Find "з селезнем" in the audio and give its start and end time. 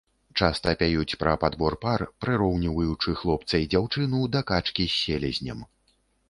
4.95-5.63